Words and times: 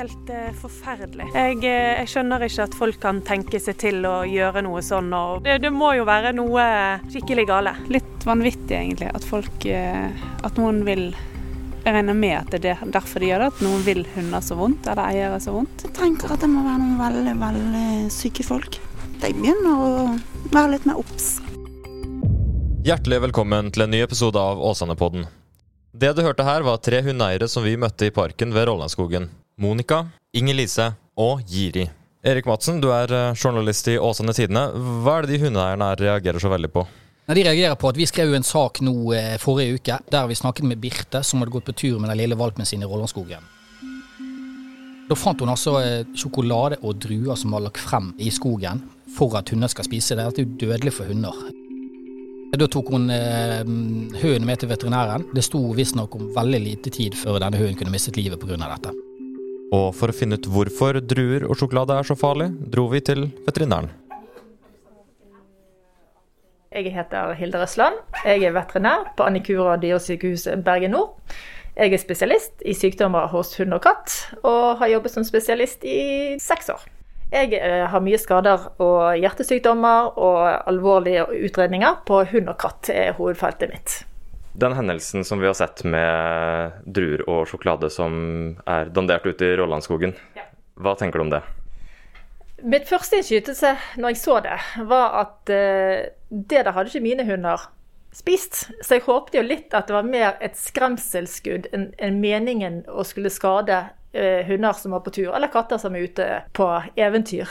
helt 0.00 0.30
eh, 0.32 0.50
forferdelig. 0.56 1.28
Jeg, 1.34 1.58
eh, 1.64 2.00
jeg, 2.00 2.10
skjønner 2.10 2.44
ikke 2.46 2.66
at 2.66 2.76
folk 2.78 3.00
kan 3.02 3.20
tenke 3.26 3.60
seg 3.62 3.78
til 3.80 4.04
å 4.08 4.20
gjøre 4.28 4.64
noe 4.66 4.82
sånn. 4.84 5.12
og 5.16 5.44
det, 5.44 5.60
det, 5.64 5.72
må 5.74 5.92
jo 5.98 6.06
være 6.08 6.32
noe 6.36 6.64
skikkelig 7.10 7.46
gale. 7.50 7.74
Litt 7.92 8.26
vanvittig, 8.26 8.76
egentlig. 8.76 9.10
At 9.14 9.26
folk 9.26 9.66
eh, 9.68 10.24
At 10.46 10.60
noen 10.60 10.82
vil 10.88 11.10
jeg 11.80 11.94
regner 11.96 12.16
med 12.16 12.34
at 12.36 12.52
det 12.60 12.74
er 12.74 12.80
derfor 12.92 13.22
de 13.22 13.30
gjør 13.30 13.40
det, 13.40 13.46
at 13.54 13.60
noen 13.64 13.84
vil 13.86 14.02
hunder 14.12 14.42
så 14.44 14.56
vondt, 14.58 14.84
eller 14.84 15.14
eiere 15.14 15.38
så 15.40 15.54
vondt. 15.54 15.86
Jeg 15.86 15.94
tenker 15.96 16.34
at 16.34 16.42
det 16.44 16.50
må 16.52 16.60
være 16.66 16.82
noen 16.82 16.98
veldig, 17.00 17.34
veldig 17.40 18.10
syke 18.12 18.44
folk. 18.44 18.76
De 19.22 19.32
begynner 19.32 19.80
å 19.80 19.92
være 20.52 20.74
litt 20.74 20.84
mer 20.88 21.00
obs. 21.00 21.38
Hjertelig 22.84 23.22
velkommen 23.24 23.72
til 23.72 23.86
en 23.86 23.92
ny 23.96 24.04
episode 24.04 24.40
av 24.40 24.60
Åsane-podden. 24.60 25.24
Det 25.96 26.12
du 26.16 26.20
hørte 26.22 26.44
her, 26.44 26.68
var 26.68 26.84
tre 26.84 27.00
hundeeiere 27.08 27.48
som 27.48 27.64
vi 27.64 27.78
møtte 27.80 28.08
i 28.08 28.14
parken 28.14 28.52
ved 28.52 28.68
Rollandskogen. 28.68 29.30
Monica, 29.60 30.06
Inger 30.32 30.56
Lise 30.56 30.86
og 31.20 31.42
Giri. 31.44 31.84
Erik 32.24 32.46
Madsen, 32.48 32.78
du 32.80 32.88
er 32.96 33.12
eh, 33.12 33.36
journalist 33.36 33.88
i 33.92 33.98
Åsane 34.00 34.32
Tidende. 34.32 34.70
Hva 35.04 35.18
er 35.18 35.26
det 35.26 35.34
de 35.34 35.40
hundeeierne 35.44 35.88
reagerer 36.00 36.40
så 36.40 36.48
veldig 36.52 36.70
på? 36.72 36.86
De 37.30 37.44
reagerer 37.44 37.76
på 37.78 37.90
at 37.90 37.98
Vi 38.00 38.06
skrev 38.08 38.32
en 38.34 38.46
sak 38.46 38.80
nå 38.80 38.94
eh, 39.14 39.36
forrige 39.38 39.76
uke 39.76 39.98
der 40.10 40.28
vi 40.30 40.38
snakket 40.38 40.66
med 40.66 40.80
Birte, 40.80 41.20
som 41.22 41.42
hadde 41.44 41.52
gått 41.52 41.68
på 41.68 41.76
tur 41.76 41.98
med 42.00 42.08
den 42.08 42.22
lille 42.22 42.38
valpen 42.40 42.64
sin 42.64 42.80
i 42.80 42.88
Rollandskogen. 42.88 43.44
Da 45.10 45.18
fant 45.18 45.44
hun 45.44 45.52
altså 45.52 45.76
eh, 45.82 46.08
sjokolade 46.16 46.80
og 46.80 46.96
druer 47.04 47.36
som 47.36 47.52
var 47.52 47.66
lagt 47.66 47.82
frem 47.84 48.14
i 48.18 48.32
skogen 48.32 48.80
for 49.16 49.36
at 49.36 49.52
hunder 49.52 49.68
skal 49.68 49.84
spise. 49.90 50.16
Det 50.16 50.24
er 50.24 50.40
jo 50.40 50.56
dødelig 50.64 50.94
for 50.96 51.12
hunder. 51.12 51.36
Da 52.56 52.66
tok 52.66 52.94
hun 52.96 53.12
eh, 53.12 53.60
hunden 53.60 54.48
med 54.48 54.64
til 54.64 54.72
veterinæren. 54.72 55.28
Det 55.36 55.44
sto 55.44 55.62
visstnok 55.76 56.16
om 56.16 56.32
veldig 56.34 56.64
lite 56.64 56.96
tid 56.96 57.18
før 57.18 57.42
denne 57.44 57.60
hunden 57.60 57.76
kunne 57.76 57.92
mistet 57.92 58.16
livet 58.16 58.40
pga. 58.40 58.56
dette. 58.56 59.09
Og 59.70 59.92
for 59.94 60.10
å 60.10 60.16
finne 60.16 60.38
ut 60.38 60.48
hvorfor 60.50 60.98
druer 60.98 61.46
og 61.46 61.58
sjokolade 61.58 61.94
er 61.94 62.06
så 62.06 62.16
farlig, 62.18 62.50
dro 62.74 62.88
vi 62.90 63.02
til 63.06 63.28
veterinæren. 63.46 63.92
Jeg 66.70 66.92
heter 66.94 67.32
Hilde 67.34 67.58
Røsland. 67.58 67.96
Jeg 68.22 68.44
er 68.46 68.54
veterinær 68.54 69.08
på 69.18 69.26
Annikura 69.26 69.74
dyresykehus 69.82 70.46
Bergen 70.66 70.94
Nord. 70.94 71.16
Jeg 71.76 71.94
er 71.94 72.02
spesialist 72.02 72.62
i 72.66 72.74
sykdommer 72.74 73.30
hos 73.30 73.54
hund 73.58 73.74
og 73.74 73.82
katt, 73.86 74.14
og 74.42 74.78
har 74.82 74.90
jobbet 74.92 75.14
som 75.14 75.26
spesialist 75.26 75.86
i 75.86 76.36
seks 76.42 76.70
år. 76.74 76.84
Jeg 77.30 77.54
eh, 77.54 77.86
har 77.86 78.02
mye 78.02 78.18
skader 78.18 78.68
og 78.82 79.18
hjertesykdommer 79.22 80.18
og 80.18 80.38
alvorlige 80.70 81.28
utredninger 81.46 82.02
på 82.06 82.24
hund 82.32 82.50
og 82.50 82.58
katt 82.58 82.90
er 82.90 83.14
hovedfeltet 83.18 83.70
mitt. 83.70 84.00
Den 84.60 84.74
hendelsen 84.76 85.24
som 85.24 85.40
vi 85.40 85.48
har 85.48 85.56
sett 85.56 85.84
med 85.88 86.82
druer 86.84 87.22
og 87.30 87.46
sjokolade 87.48 87.88
som 87.92 88.12
er 88.68 88.90
dandert 88.92 89.24
ute 89.24 89.46
i 89.46 89.56
Rollandskogen, 89.56 90.12
ja. 90.36 90.44
hva 90.76 90.96
tenker 91.00 91.20
du 91.20 91.28
om 91.28 91.32
det? 91.32 91.40
Mitt 92.60 92.88
første 92.90 93.20
innskytelse 93.20 93.72
når 93.96 94.12
jeg 94.12 94.20
så 94.20 94.40
det, 94.44 94.58
var 94.90 95.14
at 95.22 95.52
uh, 95.54 96.10
det 96.28 96.64
der 96.66 96.74
hadde 96.76 96.92
ikke 96.92 97.06
mine 97.06 97.24
hunder 97.24 97.70
spist. 98.12 98.66
Så 98.82 98.98
jeg 98.98 99.06
håpet 99.06 99.38
jo 99.38 99.46
litt 99.46 99.74
at 99.76 99.88
det 99.88 99.96
var 99.96 100.08
mer 100.08 100.36
et 100.44 100.58
skremselsskudd 100.58 101.70
enn 101.72 101.90
en 102.02 102.20
meningen 102.20 102.82
å 102.90 103.06
skulle 103.06 103.32
skade 103.32 103.84
hunder 104.12 104.72
som 104.74 104.90
var 104.90 105.04
på 105.04 105.12
tur, 105.14 105.28
eller 105.36 105.50
katter 105.52 105.78
som 105.78 105.94
er 105.94 106.08
ute 106.08 106.24
på 106.56 106.66
eventyr. 106.98 107.50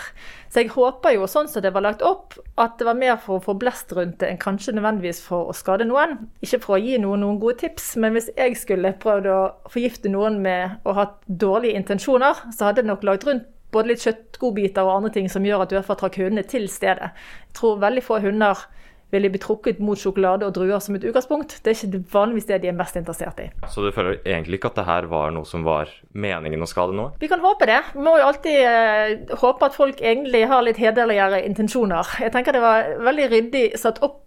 Så 0.51 0.63
jeg 0.63 0.71
håper 0.73 1.13
jo, 1.15 1.27
sånn 1.29 1.47
som 1.47 1.63
det 1.63 1.71
var 1.75 1.85
lagt 1.85 2.01
opp, 2.03 2.35
at 2.59 2.75
det 2.79 2.87
var 2.87 2.97
mer 2.99 3.19
for 3.21 3.37
å 3.37 3.43
få 3.43 3.55
blest 3.59 3.93
rundt 3.95 4.17
det 4.19 4.31
enn 4.31 4.41
kanskje 4.41 4.73
nødvendigvis 4.75 5.21
for 5.23 5.51
å 5.51 5.55
skade 5.55 5.87
noen. 5.87 6.17
Ikke 6.43 6.59
for 6.63 6.75
å 6.75 6.81
gi 6.83 6.97
noen 6.99 7.23
noen 7.23 7.39
gode 7.39 7.61
tips, 7.61 7.93
men 8.01 8.17
hvis 8.17 8.31
jeg 8.35 8.57
skulle 8.59 8.95
prøvd 8.99 9.29
å 9.31 9.39
forgifte 9.71 10.11
noen 10.11 10.41
med 10.43 10.81
å 10.83 10.97
ha 10.97 11.07
dårlige 11.27 11.79
intensjoner, 11.79 12.43
så 12.51 12.69
hadde 12.69 12.83
jeg 12.83 12.91
nok 12.91 13.07
lagt 13.07 13.27
rundt 13.29 13.47
både 13.71 13.91
litt 13.91 14.03
kjøttgodbiter 14.03 14.85
og 14.85 14.95
andre 14.95 15.13
ting 15.13 15.29
som 15.29 15.45
gjør 15.45 15.63
at 15.63 15.71
du 15.71 15.77
iallfall 15.77 15.99
trakk 15.99 16.19
hundene 16.19 16.43
til 16.49 16.65
stedet. 16.71 17.11
Jeg 17.49 17.57
tror 17.59 17.81
veldig 17.83 18.03
få 18.05 18.19
hunder 18.23 18.65
ville 19.13 19.29
bli 19.31 19.41
trukket 19.41 19.79
mot 19.81 19.99
sjokolade 19.99 20.47
og 20.47 20.53
druer 20.57 20.81
som 20.83 20.97
et 20.97 21.05
utgangspunkt. 21.07 21.57
Det 21.63 21.71
er 21.71 21.77
ikke 21.87 22.01
vanligvis 22.13 22.49
det 22.49 22.61
de 22.63 22.71
er 22.71 22.77
mest 22.77 22.97
interessert 22.99 23.41
i. 23.41 23.47
Så 23.71 23.83
du 23.85 23.89
føler 23.95 24.19
egentlig 24.21 24.59
ikke 24.59 24.71
at 24.73 24.81
det 24.81 24.87
her 24.89 25.09
var 25.11 25.33
noe 25.35 25.47
som 25.49 25.65
var 25.67 25.91
meningen 26.13 26.65
å 26.65 26.69
skade 26.69 26.95
noe? 26.97 27.13
Vi 27.21 27.29
kan 27.31 27.41
håpe 27.43 27.69
det. 27.69 27.79
Vi 27.95 28.05
må 28.05 28.17
jo 28.19 28.27
alltid 28.29 28.59
eh, 28.69 29.37
håpe 29.41 29.69
at 29.69 29.77
folk 29.77 30.01
egentlig 30.01 30.45
har 30.51 30.65
litt 30.65 30.81
hederligere 30.81 31.41
intensjoner. 31.47 32.17
Jeg 32.21 32.33
tenker 32.35 32.55
det 32.55 32.65
var 32.65 32.93
veldig 33.09 33.31
ryddig 33.33 33.65
satt 33.79 34.01
opp 34.05 34.21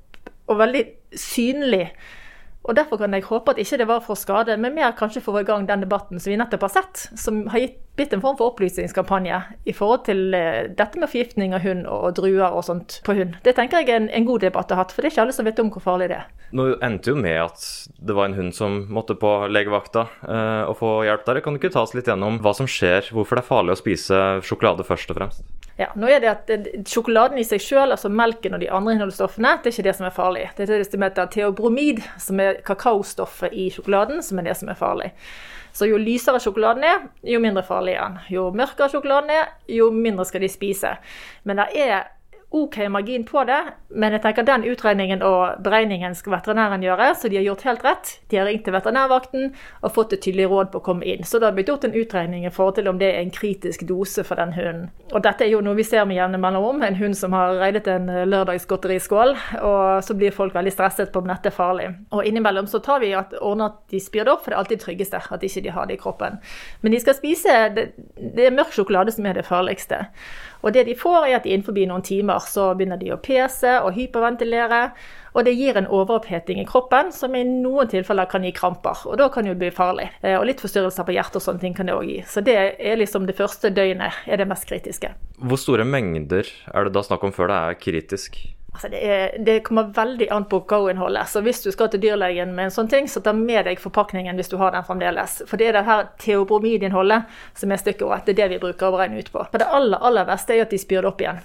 og 0.50 0.58
veldig 0.58 0.82
synlig 1.18 1.86
og 2.62 2.76
Derfor 2.78 3.00
kan 3.00 3.14
jeg 3.14 3.26
håpe 3.26 3.50
at 3.50 3.58
ikke 3.58 3.78
det 3.80 3.88
var 3.90 4.02
for 4.04 4.18
skade, 4.18 4.54
men 4.60 4.74
mer 4.76 4.94
kanskje 4.98 5.22
få 5.24 5.34
i 5.40 5.46
gang 5.46 5.66
den 5.66 5.82
debatten 5.82 6.20
som 6.22 6.30
vi 6.30 6.38
nettopp 6.38 6.68
har 6.68 6.74
sett, 6.76 7.08
som 7.18 7.42
har 7.50 7.72
blitt 7.98 8.14
en 8.14 8.22
form 8.22 8.38
for 8.38 8.52
opplysningskampanje 8.52 9.40
i 9.68 9.74
forhold 9.76 10.04
til 10.06 10.30
uh, 10.32 10.68
dette 10.70 11.00
med 11.00 11.10
forgiftning 11.10 11.56
av 11.56 11.64
hund 11.66 11.84
og, 11.90 12.12
druer 12.16 12.54
og 12.54 12.62
sånt 12.64 13.00
på 13.04 13.16
hund. 13.18 13.34
Det 13.44 13.56
tenker 13.58 13.82
jeg 13.82 13.90
er 13.90 14.00
en, 14.00 14.08
en 14.14 14.28
god 14.28 14.46
debatt 14.46 14.70
å 14.70 14.78
ha 14.78 14.84
hatt, 14.84 14.94
for 14.94 15.02
det 15.02 15.10
er 15.10 15.16
ikke 15.16 15.26
alle 15.26 15.36
som 15.36 15.48
vet 15.48 15.60
om 15.60 15.72
hvor 15.74 15.84
farlig 15.84 16.08
det 16.12 16.20
er. 16.22 16.30
Nå 16.56 16.68
endte 16.84 17.12
jo 17.12 17.18
med 17.18 17.38
at 17.42 17.66
det 17.98 18.16
var 18.16 18.30
en 18.30 18.38
hund 18.38 18.54
som 18.56 18.78
måtte 18.92 19.16
på 19.18 19.32
legevakta 19.50 20.06
eh, 20.22 20.64
og 20.68 20.76
få 20.80 20.94
hjelp 21.08 21.26
der. 21.28 21.40
Kan 21.44 21.56
du 21.56 21.60
ikke 21.60 21.72
ta 21.74 21.84
oss 21.86 21.94
litt 21.96 22.08
gjennom 22.08 22.38
hva 22.44 22.52
som 22.56 22.68
skjer, 22.68 23.08
hvorfor 23.12 23.40
det 23.40 23.44
er 23.44 23.48
farlig 23.48 23.76
å 23.76 23.80
spise 23.80 24.22
sjokolade 24.44 24.86
først 24.86 25.12
og 25.12 25.20
fremst? 25.20 25.44
Ja, 25.78 25.88
nå 25.96 26.08
er 26.12 26.20
det 26.20 26.28
at 26.28 26.50
Sjokoladen 26.88 27.40
i 27.40 27.46
seg 27.48 27.62
selv, 27.64 27.94
altså 27.94 28.10
melken 28.12 28.54
og 28.56 28.60
de 28.60 28.68
andre 28.70 28.92
innholdsstoffene, 28.96 29.54
det 29.62 29.70
er 29.70 29.76
ikke 29.76 29.86
det 29.88 29.94
som 29.96 30.08
er 30.08 30.14
farlig. 30.16 30.44
Det 30.56 30.66
er 30.66 30.82
det 30.82 30.90
som 30.90 31.04
heter 31.06 31.30
teobromid, 31.32 32.02
som 32.20 32.42
er 32.44 32.60
kakaostoffet 32.66 33.56
i 33.56 33.70
sjokoladen, 33.72 34.20
som 34.24 34.40
er 34.40 34.50
det 34.50 34.56
som 34.60 34.68
er 34.68 34.78
farlig. 34.78 35.10
Så 35.72 35.88
jo 35.88 35.96
lysere 35.96 36.40
sjokoladen 36.44 36.84
er, 36.84 37.06
jo 37.24 37.40
mindre 37.40 37.64
farlig 37.64 37.94
er 37.96 38.10
den. 38.10 38.18
Jo 38.34 38.50
mørkere 38.52 38.92
sjokoladen 38.92 39.32
er, 39.32 39.54
jo 39.72 39.88
mindre 39.94 40.26
skal 40.28 40.44
de 40.44 40.50
spise. 40.52 40.92
Men 41.48 41.62
det 41.62 41.70
er 41.86 42.10
OK 42.52 42.76
margin 42.92 43.24
på 43.24 43.44
det, 43.48 43.60
men 43.88 44.12
jeg 44.12 44.22
tenker 44.24 44.44
den 44.44 44.64
utregningen 44.68 45.22
og 45.24 45.62
beregningen 45.64 46.12
skal 46.16 46.34
veterinæren 46.34 46.82
gjøre, 46.84 47.06
så 47.16 47.30
de 47.32 47.38
har 47.38 47.46
gjort 47.46 47.64
helt 47.64 47.84
rett. 47.86 48.10
De 48.28 48.36
har 48.36 48.44
ringt 48.48 48.66
til 48.66 48.74
veterinærvakten 48.76 49.46
og 49.80 49.94
fått 49.94 50.12
et 50.12 50.22
tydelig 50.26 50.50
råd 50.52 50.68
på 50.72 50.82
å 50.82 50.84
komme 50.84 51.08
inn. 51.08 51.24
Så 51.24 51.40
det 51.40 51.48
har 51.48 51.56
blitt 51.56 51.72
gjort 51.72 51.86
en 51.88 51.96
utregning 51.96 52.44
i 52.44 52.52
forhold 52.52 52.76
til 52.76 52.90
om 52.92 53.00
det 53.00 53.08
er 53.08 53.22
en 53.22 53.32
kritisk 53.32 53.86
dose 53.88 54.24
for 54.28 54.40
den 54.40 54.52
hunden. 54.52 54.90
Og 55.12 55.24
dette 55.24 55.46
er 55.46 55.52
jo 55.54 55.62
noe 55.64 55.78
vi 55.78 55.86
ser 55.88 56.04
med 56.08 56.18
jevne 56.18 56.40
mellomrom. 56.44 56.84
En 56.84 57.00
hund 57.00 57.16
som 57.16 57.32
har 57.36 57.56
reidet 57.62 57.88
en 57.88 58.10
lørdagsgodteriskål, 58.28 59.34
og 59.64 60.04
så 60.04 60.18
blir 60.18 60.36
folk 60.36 60.52
veldig 60.56 60.76
stresset 60.76 61.12
på 61.12 61.24
om 61.24 61.32
dette 61.32 61.48
er 61.48 61.56
farlig. 61.56 61.88
Og 62.12 62.28
innimellom 62.28 62.68
så 62.68 62.82
tar 62.84 63.00
vi 63.00 63.14
at 63.16 63.32
ordner 63.40 63.72
at 63.72 63.80
de 63.92 64.00
spyr 64.00 64.28
det 64.28 64.36
opp, 64.36 64.44
for 64.44 64.52
det 64.52 64.58
er 64.58 64.64
alltid 64.66 64.84
tryggeste 64.84 65.24
at 65.32 65.48
ikke 65.48 65.64
de 65.64 65.72
har 65.72 65.88
det 65.88 65.96
i 65.96 66.02
kroppen. 66.04 66.40
Men 66.84 66.92
de 66.92 67.00
skal 67.00 67.16
spise 67.16 67.60
Det, 67.72 67.92
det 68.36 68.46
er 68.46 68.54
mørk 68.54 68.72
sjokolade 68.76 69.12
som 69.14 69.26
er 69.26 69.40
det 69.40 69.48
farligste. 69.48 70.04
Og 70.62 70.72
det 70.74 70.86
de 70.86 70.94
får, 70.98 71.26
er 71.26 71.40
at 71.40 71.48
innenfor 71.48 71.74
noen 71.74 72.04
timer 72.06 72.42
så 72.46 72.70
begynner 72.78 73.00
de 73.00 73.12
å 73.12 73.20
pese 73.20 73.80
og 73.82 73.96
hyperventilere. 73.96 74.92
Og 75.32 75.46
det 75.46 75.54
gir 75.56 75.78
en 75.80 75.88
overoppheting 75.88 76.60
i 76.60 76.66
kroppen 76.68 77.10
som 77.14 77.34
i 77.34 77.42
noen 77.46 77.88
tilfeller 77.88 78.28
kan 78.30 78.44
gi 78.44 78.52
kramper. 78.54 79.04
Og 79.08 79.18
da 79.18 79.30
kan 79.32 79.46
det 79.46 79.54
jo 79.54 79.60
bli 79.62 79.72
farlig. 79.74 80.10
Eh, 80.20 80.36
og 80.38 80.46
litt 80.46 80.60
forstyrrelser 80.62 81.08
på 81.08 81.16
hjertet 81.16 81.40
og 81.40 81.46
sånne 81.46 81.64
ting 81.64 81.76
kan 81.76 81.88
det 81.88 81.96
òg 81.96 82.08
gi. 82.08 82.18
Så 82.28 82.44
det 82.44 82.56
er 82.76 83.00
liksom 83.00 83.26
det 83.26 83.38
første 83.38 83.72
døgnet 83.72 84.24
er 84.28 84.42
det 84.42 84.48
mest 84.50 84.68
kritiske. 84.68 85.14
Hvor 85.42 85.60
store 85.60 85.88
mengder 85.88 86.46
er 86.72 86.86
det 86.86 86.94
da 86.94 87.04
snakk 87.06 87.24
om 87.26 87.34
før 87.34 87.50
det 87.50 87.62
er 87.62 87.80
kritisk? 87.80 88.42
Altså 88.72 88.88
det, 88.88 89.00
er, 89.04 89.34
det, 89.44 89.58
kommer 89.66 89.90
veldig 89.94 90.30
an 90.32 90.46
på 90.48 90.62
kakaoinnholdet. 90.64 91.28
Så 91.28 91.42
hvis 91.44 91.60
du 91.60 91.68
skal 91.74 91.90
til 91.92 92.00
dyrlegen 92.06 92.54
med 92.56 92.70
en 92.70 92.74
sånn 92.74 92.88
ting, 92.88 93.08
så 93.08 93.20
ta 93.20 93.34
med 93.36 93.66
deg 93.68 93.80
forpakningen 93.82 94.38
hvis 94.40 94.48
du 94.48 94.56
har 94.60 94.72
den 94.72 94.86
fremdeles. 94.86 95.42
For 95.48 95.60
det 95.60 95.68
er 95.68 95.76
det 95.76 95.84
her 95.88 96.06
teobromidinnholdet 96.22 97.28
som 97.58 97.72
er 97.72 97.82
stikkordet. 97.82 98.24
Det 98.24 98.32
er 98.32 98.40
det 98.40 98.54
vi 98.54 98.62
bruker 98.64 98.88
å 98.88 99.02
regne 99.02 99.20
ut 99.20 99.28
på. 99.34 99.44
For 99.52 99.60
det 99.60 99.68
aller, 99.68 100.00
aller 100.00 100.28
verste 100.28 100.56
er 100.56 100.64
at 100.64 100.72
de 100.72 100.80
spyr 100.80 101.04
det 101.04 101.12
opp 101.12 101.20
igjen. 101.20 101.42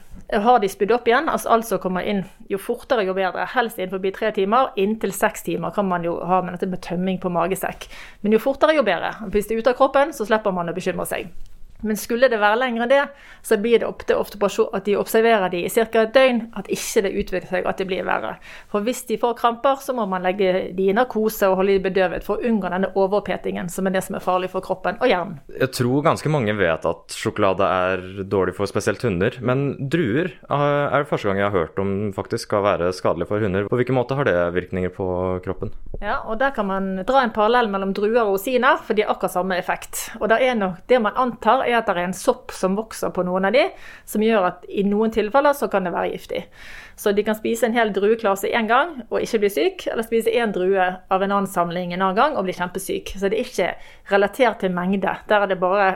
Har 0.47 0.59
de 0.59 0.67
spydd 0.71 0.91
opp 0.91 1.05
igjen, 1.07 1.29
altså 1.31 1.51
alt 1.55 1.67
som 1.67 1.79
kommer 1.79 2.03
inn, 2.03 2.25
jo 2.51 2.59
fortere 2.59 3.05
jo 3.07 3.15
bedre. 3.15 3.45
Helst 3.53 3.79
innenfor 3.79 4.03
tre 4.15 4.31
timer. 4.35 4.71
Inntil 4.79 5.13
seks 5.15 5.43
timer 5.47 5.75
kan 5.75 5.87
man 5.87 6.07
jo 6.07 6.17
ha 6.19 6.41
med 6.43 6.55
dette 6.55 6.67
med 6.71 6.83
tømming 6.83 7.19
på 7.23 7.31
magesekk. 7.31 7.87
Men 8.23 8.35
jo 8.35 8.41
fortere 8.43 8.75
jo 8.75 8.87
bedre. 8.87 9.13
Hvis 9.31 9.47
det 9.47 9.55
er 9.55 9.63
ute 9.63 9.75
av 9.75 9.79
kroppen, 9.79 10.15
så 10.15 10.27
slipper 10.27 10.55
man 10.55 10.71
å 10.71 10.75
bekymre 10.75 11.07
seg. 11.07 11.31
Men 11.85 11.97
skulle 11.99 12.29
det 12.31 12.39
være 12.41 12.57
lenger 12.57 12.85
enn 12.85 12.91
det, 12.91 13.03
så 13.45 13.57
blir 13.61 13.81
det 13.81 13.87
ofte, 13.87 14.15
ofte 14.17 14.39
at 14.73 14.85
de 14.87 14.95
observerer 14.97 15.49
de 15.53 15.63
i 15.65 15.69
ca. 15.69 15.85
et 16.01 16.13
døgn, 16.13 16.41
at 16.57 16.69
ikke 16.73 17.03
det 17.05 17.11
utvikler 17.21 17.49
seg 17.51 17.67
at 17.69 17.77
det 17.77 17.87
blir 17.89 18.05
verre. 18.07 18.37
For 18.71 18.81
hvis 18.85 19.03
de 19.09 19.19
får 19.21 19.37
kramper, 19.37 19.77
så 19.83 19.93
må 19.93 20.07
man 20.09 20.25
legge 20.25 20.71
de 20.73 20.87
i 20.89 20.95
narkose 20.95 21.49
og 21.49 21.59
holde 21.61 21.77
de 21.77 21.83
bedøvet 21.85 22.25
for 22.25 22.37
å 22.37 22.49
unngå 22.49 22.71
denne 22.73 22.89
overpetingen, 22.97 23.69
som 23.69 23.87
er 23.87 23.97
det 23.97 24.03
som 24.07 24.17
er 24.17 24.25
farlig 24.25 24.49
for 24.53 24.65
kroppen 24.65 24.97
og 25.01 25.11
hjernen. 25.11 25.37
Jeg 25.53 25.71
tror 25.77 26.05
ganske 26.05 26.31
mange 26.33 26.55
vet 26.57 26.87
at 26.89 27.13
sjokolade 27.13 27.67
er 27.67 28.05
dårlig 28.25 28.55
for 28.57 28.69
spesielt 28.69 29.03
hunder, 29.05 29.37
men 29.45 29.69
druer 29.91 30.33
er 30.49 30.97
det 30.97 31.09
første 31.11 31.29
gang 31.29 31.41
jeg 31.41 31.49
har 31.51 31.67
hørt 31.67 31.81
om 31.81 31.93
faktisk 32.15 32.47
skal 32.47 32.65
være 32.65 32.89
skadelig 32.95 33.29
for 33.29 33.43
hunder. 33.43 33.67
På 33.69 33.77
hvilken 33.79 33.97
måte 33.97 34.17
har 34.17 34.27
det 34.27 34.35
virkninger 34.55 34.93
på 34.95 35.07
kroppen? 35.45 35.73
Ja, 36.01 36.21
og 36.25 36.37
Der 36.37 36.53
kan 36.53 36.67
man 36.69 37.01
dra 37.07 37.23
en 37.23 37.33
parallell 37.33 37.69
mellom 37.69 37.93
druer 37.97 38.21
og 38.23 38.35
rosiner, 38.37 38.77
for 38.85 38.95
de 38.95 39.03
har 39.03 39.13
akkurat 39.13 39.33
samme 39.33 39.57
effekt. 39.57 40.07
Og 40.21 40.29
det 40.31 40.37
er 40.45 40.55
nok 40.55 40.83
det 40.87 41.01
man 41.01 41.17
antar 41.17 41.66
er 41.67 41.79
at 41.79 41.89
det 41.89 41.95
er 41.97 42.07
en 42.07 42.17
sopp 42.17 42.53
som 42.55 42.77
vokser 42.79 43.13
på 43.13 43.25
noen 43.27 43.49
av 43.49 43.55
de, 43.55 43.67
som 44.09 44.23
gjør 44.23 44.49
at 44.51 44.67
i 44.69 44.85
noen 44.87 45.13
tilfeller 45.13 45.55
så 45.57 45.69
kan 45.71 45.87
det 45.87 45.93
være 45.95 46.13
giftig. 46.15 46.43
Så 46.97 47.13
de 47.13 47.23
kan 47.27 47.37
spise 47.37 47.67
en 47.67 47.77
hel 47.77 47.93
drueklase 47.93 48.49
én 48.49 48.69
gang 48.69 49.01
og 49.11 49.21
ikke 49.21 49.43
bli 49.43 49.53
syk, 49.53 49.87
eller 49.91 50.07
spise 50.07 50.33
én 50.33 50.53
drue 50.55 50.89
av 50.97 51.23
en 51.23 51.31
annen 51.31 51.49
samling 51.51 51.93
en 51.93 52.01
annen 52.01 52.17
gang 52.17 52.37
og 52.37 52.47
bli 52.47 52.55
kjempesyk. 52.57 53.15
Så 53.17 53.29
det 53.29 53.37
er 53.37 53.49
ikke 53.51 53.73
relatert 54.13 54.63
til 54.63 54.73
mengde. 54.73 55.13
Der 55.29 55.45
er 55.45 55.51
det 55.51 55.59
bare 55.61 55.91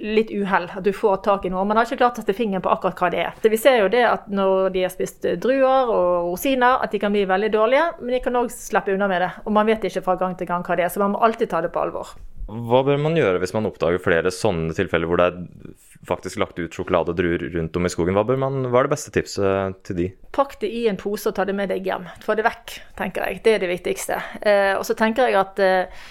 litt 0.00 0.30
uhell. 0.34 0.66
At 0.76 0.84
du 0.84 0.92
får 0.94 1.22
tak 1.24 1.46
i 1.46 1.52
noe. 1.52 1.64
Man 1.68 1.78
har 1.78 1.86
ikke 1.86 2.00
klart 2.02 2.18
å 2.18 2.24
sette 2.24 2.36
fingeren 2.36 2.64
på 2.64 2.72
akkurat 2.72 3.00
hva 3.00 3.10
det 3.14 3.22
er. 3.24 3.38
Så 3.42 3.52
vi 3.52 3.60
ser 3.60 3.80
jo 3.82 3.90
det 3.92 4.04
at 4.08 4.28
når 4.32 4.70
de 4.74 4.84
har 4.86 4.92
spist 4.92 5.26
druer 5.42 5.90
og 5.92 6.30
rosiner, 6.32 6.80
at 6.82 6.94
de 6.94 7.00
kan 7.02 7.14
bli 7.14 7.26
veldig 7.30 7.52
dårlige, 7.54 7.88
men 8.02 8.16
de 8.16 8.22
kan 8.24 8.42
òg 8.42 8.52
slippe 8.54 8.94
unna 8.94 9.10
med 9.10 9.24
det. 9.26 9.32
Og 9.44 9.54
man 9.54 9.68
vet 9.70 9.84
ikke 9.86 10.04
fra 10.06 10.18
gang 10.20 10.38
til 10.38 10.50
gang 10.50 10.64
hva 10.66 10.78
det 10.78 10.88
er, 10.88 10.94
så 10.94 11.02
man 11.04 11.14
må 11.14 11.22
alltid 11.24 11.52
ta 11.52 11.62
det 11.64 11.72
på 11.74 11.82
alvor. 11.84 12.14
Hva 12.44 12.82
bør 12.84 12.98
man 13.00 13.16
gjøre 13.16 13.40
hvis 13.40 13.54
man 13.56 13.66
oppdager 13.68 14.02
flere 14.02 14.32
sånne 14.34 14.74
tilfeller 14.76 15.08
hvor 15.08 15.20
det 15.20 15.28
er 15.30 15.76
faktisk 16.04 16.40
lagt 16.42 16.58
ut 16.60 16.76
sjokolade 16.76 17.14
og 17.14 17.18
druer 17.18 17.46
rundt 17.54 17.78
om 17.78 17.88
i 17.88 17.92
skogen? 17.92 18.16
Hva, 18.18 18.36
man, 18.36 18.66
hva, 18.68 18.82
er 18.82 18.88
det 18.88 18.92
beste 18.92 19.14
tipset 19.14 19.78
til 19.88 19.98
de? 20.00 20.08
Pakk 20.36 20.58
det 20.60 20.68
i 20.68 20.84
en 20.90 21.00
pose 21.00 21.30
og 21.30 21.38
ta 21.38 21.46
det 21.48 21.56
med 21.56 21.72
deg 21.72 21.88
hjem. 21.88 22.04
Få 22.24 22.36
det 22.36 22.44
vekk, 22.46 22.76
tenker 23.00 23.24
jeg. 23.28 23.40
Det 23.46 23.56
er 23.56 23.64
det 23.64 23.72
viktigste. 23.72 24.20
Eh, 24.44 24.74
og 24.76 24.84
så 24.84 24.96
tenker 24.98 25.30
jeg 25.30 25.40
at 25.40 25.64
eh, 25.64 26.04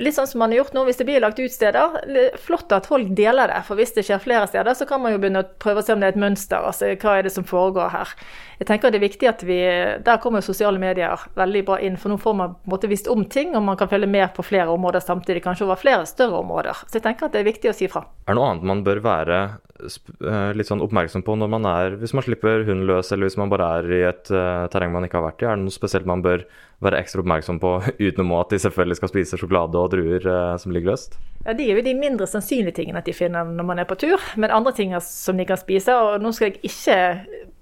litt 0.00 0.16
sånn 0.16 0.26
som 0.26 0.42
man 0.42 0.52
har 0.52 0.62
gjort 0.62 0.74
nå, 0.76 0.84
hvis 0.88 0.98
det 1.00 1.06
blir 1.08 1.22
lagt 1.22 1.38
ut 1.38 1.52
steder. 1.52 1.98
Flott 2.42 2.72
at 2.74 2.88
folk 2.90 3.12
deler 3.16 3.50
det, 3.50 3.60
for 3.66 3.78
hvis 3.78 3.94
det 3.96 4.06
skjer 4.06 4.22
flere 4.22 4.48
steder, 4.50 4.74
så 4.74 4.86
kan 4.88 5.02
man 5.02 5.14
jo 5.14 5.20
begynne 5.22 5.44
å 5.44 5.50
prøve 5.62 5.82
å 5.82 5.86
se 5.86 5.94
om 5.94 6.02
det 6.02 6.10
er 6.10 6.16
et 6.16 6.24
mønster. 6.24 6.58
altså 6.58 6.90
Hva 6.94 7.18
er 7.18 7.28
det 7.28 7.34
som 7.34 7.46
foregår 7.46 7.92
her. 7.94 8.14
Jeg 8.60 8.68
tenker 8.68 8.92
det 8.92 9.00
er 9.00 9.06
viktig 9.08 9.28
at 9.28 9.42
vi, 9.46 9.58
Der 10.04 10.20
kommer 10.22 10.44
sosiale 10.44 10.78
medier 10.78 11.20
veldig 11.38 11.64
bra 11.66 11.78
inn, 11.82 11.98
for 12.00 12.12
nå 12.12 12.18
får 12.22 12.36
man 12.38 12.54
på 12.54 12.68
en 12.68 12.74
måte 12.74 12.90
visst 12.90 13.10
om 13.10 13.24
ting, 13.26 13.54
og 13.56 13.64
man 13.66 13.78
kan 13.80 13.90
følge 13.90 14.10
med 14.10 14.34
på 14.36 14.46
flere 14.46 14.70
områder 14.74 15.02
samtidig, 15.04 15.42
kanskje 15.44 15.66
over 15.66 15.80
flere 15.80 16.06
større 16.06 16.40
områder. 16.42 16.84
Så 16.86 16.98
jeg 16.98 17.06
tenker 17.06 17.26
at 17.26 17.34
det 17.34 17.42
er 17.42 17.50
viktig 17.50 17.70
å 17.70 17.76
si 17.76 17.90
fra. 17.90 18.04
Er 18.26 18.34
det 18.34 18.40
noe 18.40 18.50
annet 18.52 18.68
man 18.70 18.84
bør 18.86 19.02
være 19.04 19.40
eh, 19.44 20.52
litt 20.56 20.70
sånn 20.70 20.82
oppmerksom 20.84 21.24
på 21.26 21.38
når 21.38 21.50
man 21.54 21.66
er, 21.70 21.98
hvis 22.00 22.14
man 22.16 22.26
slipper 22.26 22.66
hunden 22.66 22.86
løs, 22.88 23.12
eller 23.12 23.28
hvis 23.28 23.40
man 23.40 23.52
bare 23.52 23.70
er 23.80 23.90
i 23.90 24.04
et 24.08 24.30
uh, 24.34 24.66
terreng 24.72 24.94
man 24.94 25.06
ikke 25.06 25.20
har 25.20 25.28
vært 25.28 25.42
i? 25.44 25.48
Er 25.50 25.58
det 25.58 25.66
noe 25.66 25.74
spesielt 25.74 26.08
man 26.08 26.24
bør 26.24 26.46
være 26.84 27.00
ekstra 27.02 27.24
oppmerksom 27.24 27.60
på, 27.62 27.76
utenom 28.06 28.34
at 28.40 28.54
de 28.54 28.60
selvfølgelig 28.64 29.00
skal 29.00 29.12
spise 29.12 29.40
sjokolade 29.40 29.80
og 29.80 29.94
druer 29.94 30.28
eh, 30.34 30.56
som 30.60 30.74
ligger 30.74 30.94
løst? 30.94 31.18
Ja, 31.44 31.52
De 31.52 31.66
er 31.68 31.78
jo 31.78 31.84
de 31.84 31.96
mindre 31.98 32.26
sannsynlige 32.28 32.78
tingene 32.78 33.02
at 33.02 33.08
de 33.08 33.16
finner 33.16 33.44
når 33.44 33.66
man 33.68 33.82
er 33.82 33.88
på 33.88 33.98
tur, 34.00 34.20
men 34.40 34.54
andre 34.54 34.72
ting 34.76 34.94
som 35.04 35.36
de 35.36 35.44
kan 35.48 35.60
spise. 35.60 35.92
og 35.92 36.22
Nå 36.22 36.32
skal 36.32 36.52
jeg 36.52 36.62
ikke 36.70 36.98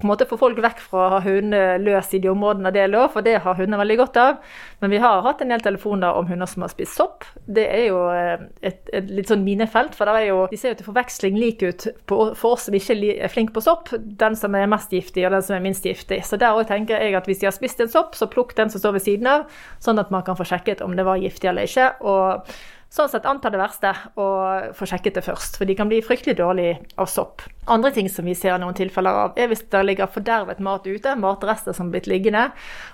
på 0.03 0.07
en 0.07 0.11
måte 0.11 0.27
få 0.27 0.37
folk 0.39 0.59
vekk 0.59 0.81
fra 0.83 1.03
å 1.03 1.11
ha 1.15 1.19
hundene 1.23 1.79
løs 1.79 2.11
i 2.17 2.19
de 2.23 2.31
områdene 2.31 2.73
det 2.75 2.81
er 2.83 2.91
lov, 2.91 3.13
for 3.15 3.23
det 3.23 3.37
har 3.45 3.59
hundene 3.59 3.79
veldig 3.79 3.97
godt 4.01 4.19
av. 4.19 4.55
Men 4.83 4.91
vi 4.91 4.99
har 5.03 5.23
hatt 5.23 5.43
en 5.45 5.53
del 5.55 5.63
telefoner 5.63 6.19
om 6.19 6.27
hunder 6.27 6.51
som 6.51 6.65
har 6.65 6.73
spist 6.73 6.99
sopp. 6.99 7.27
Det 7.47 7.69
er 7.71 7.85
jo 7.87 8.01
eh, 8.11 8.43
et, 8.67 8.81
et 8.91 9.13
litt 9.15 9.31
sånn 9.31 9.45
minefelt, 9.47 9.95
for 9.99 10.11
jo, 10.27 10.49
de 10.51 10.59
ser 10.59 10.75
jo 10.75 10.81
til 10.81 10.89
forveksling 10.91 11.39
like 11.39 11.71
ut 11.71 11.87
på, 12.11 12.19
for 12.39 12.57
oss 12.57 12.67
som 12.67 12.75
ikke 12.79 12.99
er 13.15 13.31
flinke 13.31 13.55
på 13.55 13.63
sopp. 13.63 13.93
Den 13.99 14.35
som 14.39 14.59
er 14.59 14.71
mest 14.71 14.91
giftig, 14.95 15.27
og 15.29 15.37
den 15.37 15.47
som 15.47 15.55
er 15.57 15.63
minst 15.63 15.87
giftig. 15.87 16.23
Så 16.27 16.39
der 16.41 16.59
òg 16.59 16.67
tenker 16.71 16.99
jeg 16.99 17.15
at 17.19 17.31
hvis 17.31 17.43
de 17.43 17.47
har 17.47 17.55
spist 17.55 17.83
en 17.83 17.93
sopp, 17.93 18.19
så 18.19 18.27
plukk 18.31 18.57
den 18.59 18.75
som 18.75 18.83
står 18.83 18.99
ved 18.99 19.07
siden 19.07 19.12
av, 19.29 19.49
sånn 19.83 20.01
at 20.03 20.13
man 20.15 20.25
kan 20.27 20.39
få 20.39 20.47
sjekket 20.49 20.85
om 20.85 20.97
det 20.97 21.07
var 21.09 21.21
giftig 21.21 21.51
eller 21.53 21.69
ikke. 21.69 21.91
og 22.01 22.49
Sånn 22.93 23.09
sett 23.09 23.25
anta 23.25 23.49
det 23.49 23.57
verste 23.57 23.89
og 24.21 24.75
få 24.77 24.85
sjekket 24.85 25.15
det 25.17 25.23
først, 25.25 25.55
for 25.57 25.65
de 25.65 25.73
kan 25.79 25.89
bli 25.89 26.03
fryktelig 26.05 26.35
dårlige 26.37 26.75
av 27.01 27.09
sopp. 27.09 27.41
Andre 27.73 27.89
ting 27.97 28.11
som 28.13 28.27
vi 28.29 28.35
ser 28.37 28.59
noen 28.61 28.77
tilfeller 28.77 29.17
av, 29.17 29.39
er 29.41 29.49
hvis 29.49 29.65
det 29.73 29.81
ligger 29.87 30.11
fordervet 30.13 30.61
mat 30.61 30.85
ute, 30.85 31.15
matrester 31.17 31.73
som 31.73 31.89
er 31.89 31.95
blitt 31.95 32.11
liggende. 32.13 32.43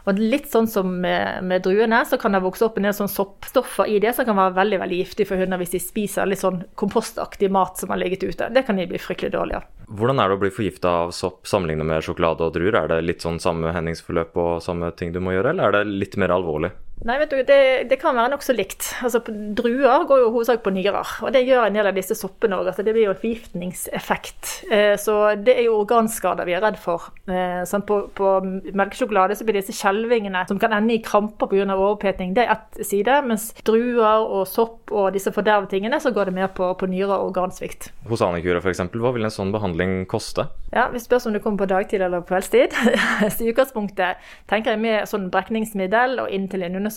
Og 0.07 0.21
litt 0.23 0.47
sånn 0.53 0.71
som 0.71 0.93
med, 1.03 1.43
med 1.51 1.67
druene, 1.67 2.05
så 2.07 2.21
kan 2.23 2.37
det 2.37 2.45
vokse 2.47 2.69
opp 2.69 2.79
en 2.79 2.87
del 2.87 2.95
sånn 2.95 3.11
soppstoffer 3.11 3.91
i 3.91 3.99
det 4.05 4.15
som 4.15 4.29
kan 4.29 4.39
være 4.39 4.55
veldig 4.61 4.81
veldig 4.85 5.03
giftig 5.03 5.27
for 5.33 5.43
hunder 5.43 5.59
hvis 5.59 5.75
de 5.75 5.83
spiser 5.83 6.31
litt 6.31 6.45
sånn 6.45 6.63
kompostaktig 6.79 7.51
mat 7.59 7.83
som 7.83 7.91
har 7.91 7.99
ligget 7.99 8.23
ute. 8.29 8.53
Det 8.55 8.69
kan 8.69 8.79
de 8.79 8.87
bli 8.87 9.03
fryktelig 9.03 9.35
dårlige 9.35 9.65
av. 9.65 9.78
Hvordan 9.89 10.21
er 10.21 10.29
det 10.29 10.37
å 10.37 10.41
bli 10.43 10.51
forgifta 10.53 10.91
av 11.05 11.15
sopp 11.17 11.49
sammenlignet 11.49 11.89
med 11.89 12.05
sjokolade 12.05 12.45
og 12.45 12.53
druer? 12.53 12.77
Er 12.77 12.91
det 12.91 12.99
litt 13.07 13.25
sånn 13.25 13.41
samme 13.41 13.73
hendingsforløp 13.73 14.37
og 14.37 14.59
samme 14.61 14.91
ting 14.99 15.15
du 15.15 15.23
må 15.25 15.33
gjøre, 15.33 15.55
eller 15.55 15.71
er 15.71 15.79
det 15.79 16.01
litt 16.03 16.19
mer 16.21 16.35
alvorlig? 16.35 16.75
Nei, 17.07 17.15
vet 17.21 17.31
du, 17.31 17.39
det, 17.47 17.61
det 17.91 17.99
kan 18.01 18.17
være 18.19 18.33
nokså 18.33 18.55
likt. 18.57 18.89
Altså, 19.07 19.21
Druer 19.29 20.07
går 20.09 20.23
jo 20.25 20.31
hovedsak 20.35 20.65
på 20.65 20.73
nyrer, 20.75 21.13
og 21.23 21.31
det 21.35 21.45
gjør 21.47 21.69
en 21.69 21.79
del 21.79 21.91
av 21.91 21.95
disse 21.95 22.17
soppene 22.19 22.59
òg. 22.59 22.71
Altså, 22.73 22.83
det 22.87 22.95
blir 22.97 23.07
jo 23.07 23.13
en 23.15 23.21
forgiftningseffekt. 23.21 24.51
Eh, 24.75 24.95
så 24.99 25.19
det 25.39 25.55
er 25.55 25.69
jo 25.69 25.79
organskader 25.85 26.49
vi 26.49 26.57
er 26.59 26.65
redd 26.65 26.81
for. 26.83 27.11
Eh, 27.31 27.63
sånn, 27.69 27.85
på, 27.87 28.01
på, 28.19 28.33
melkesjokolade 28.75 29.39
så 29.39 29.47
blir 29.47 29.61
disse 29.61 29.77
skjelvingene 29.79 30.43
som 30.51 30.59
kan 30.59 30.75
ende 30.75 30.97
i 30.97 31.03
kramper 31.05 31.51
pga. 31.51 31.69
overpetning, 31.77 32.35
det 32.35 32.47
er 32.47 32.57
ett 32.57 32.83
side. 32.87 33.21
Mens 33.29 33.53
druer 33.63 34.27
og 34.27 34.49
sopp 34.51 34.91
og 34.91 35.13
disse 35.15 35.33
fordervtingene, 35.35 36.01
så 36.03 36.11
går 36.15 36.31
det 36.31 36.39
mer 36.41 36.51
på, 36.55 36.73
på 36.79 36.91
nyrer 36.91 37.15
og 37.15 37.31
organsvikt. 37.31 37.93
Hos 38.11 38.25
Anikura 38.25 38.63
f.eks., 38.63 38.83
hva 38.99 39.15
vil 39.15 39.29
en 39.29 39.35
sånn 39.35 39.55
behandling 39.55 40.03
koste? 40.11 40.49
Ja, 40.73 40.89
Vi 40.93 41.01
spørs 41.01 41.27
om 41.27 41.33
du 41.33 41.41
kommer 41.41 41.63
på 41.63 41.71
dagtid 41.71 42.03
eller 42.03 42.21
på 42.21 42.35
kveldstid. 42.35 42.75
så 43.33 43.45
I 43.45 43.53
utgangspunktet 43.53 44.21
tenker 44.51 44.75
jeg 44.75 44.83
med 44.83 45.09
sånn 45.09 45.31
brekningsmiddel 45.33 46.19
og 46.25 46.33
inntil 46.35 46.67
en 46.67 46.77
undersøkelse, 46.81 46.88